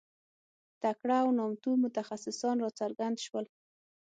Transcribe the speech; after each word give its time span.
تکړه 0.83 1.17
او 1.23 1.29
نامتو 1.37 1.71
متخصصان 1.83 2.55
راڅرګند 2.63 3.17
شول. 3.25 3.45